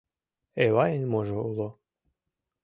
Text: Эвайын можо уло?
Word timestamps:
Эвайын 0.65 1.03
можо 1.11 1.35
уло? 1.49 1.69